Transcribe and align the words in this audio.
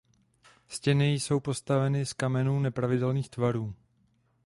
Stěny 0.67 1.11
jsou 1.13 1.39
postaveny 1.39 2.05
z 2.05 2.13
kamenů 2.13 2.59
nepravidelných 2.59 3.29
tvarů. 3.29 3.73